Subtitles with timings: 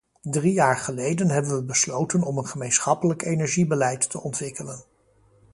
[0.29, 4.83] Drie jaar geleden hebben we besloten om een gemeenschappelijk energiebeleid te ontwikkelen.